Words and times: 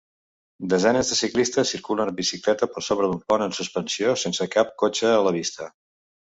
Desenes 0.73 1.11
de 1.11 1.17
ciclistes 1.17 1.73
circulen 1.75 2.09
en 2.13 2.17
bicicleta 2.21 2.69
per 2.77 2.83
sobre 2.87 3.11
d'un 3.11 3.21
pont 3.33 3.45
en 3.49 3.55
suspensió 3.59 4.15
sense 4.23 4.49
cap 4.57 4.75
cotxe 4.85 5.13
a 5.13 5.21
la 5.29 5.37
vista 5.39 5.71